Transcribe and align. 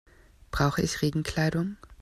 Brauche 0.49 0.81
ich 0.81 1.03
Regenkleidung? 1.03 1.77